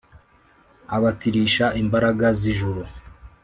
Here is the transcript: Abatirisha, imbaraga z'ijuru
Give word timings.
Abatirisha, 0.95 1.65
imbaraga 1.81 2.27
z'ijuru 2.39 2.81